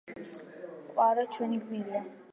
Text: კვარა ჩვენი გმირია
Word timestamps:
კვარა 0.89 1.27
ჩვენი 1.37 1.63
გმირია 1.67 2.03